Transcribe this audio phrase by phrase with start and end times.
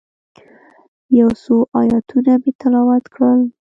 [1.19, 3.41] یو څو آیتونه مې تلاوت کړل.